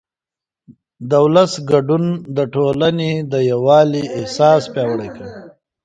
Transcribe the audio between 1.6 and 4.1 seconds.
ګډون د ټولنې د یووالي